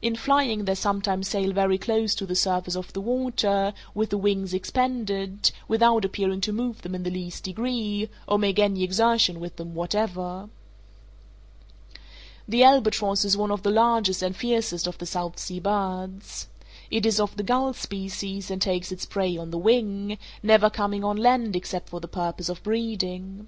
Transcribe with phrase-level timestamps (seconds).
[0.00, 4.16] In flying they sometimes sail very close to the surface of the water, with the
[4.16, 9.38] wings expanded, without appearing to move them in the least degree, or make any exertion
[9.38, 10.48] with them whatever.
[12.48, 16.48] The albatross is one of the largest and fiercest of the South Sea birds.
[16.90, 21.04] It is of the gull species, and takes its prey on the wing, never coming
[21.04, 23.46] on land except for the purpose of breeding.